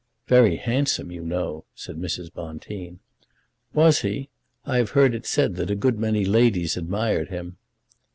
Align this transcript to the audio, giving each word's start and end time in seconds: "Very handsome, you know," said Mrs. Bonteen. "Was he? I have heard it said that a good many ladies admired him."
"Very 0.27 0.55
handsome, 0.55 1.11
you 1.11 1.23
know," 1.23 1.65
said 1.75 1.95
Mrs. 1.97 2.33
Bonteen. 2.33 3.01
"Was 3.75 3.99
he? 3.99 4.31
I 4.65 4.77
have 4.77 4.89
heard 4.97 5.13
it 5.13 5.27
said 5.27 5.57
that 5.57 5.69
a 5.69 5.75
good 5.75 5.99
many 5.99 6.25
ladies 6.25 6.75
admired 6.75 7.29
him." 7.29 7.57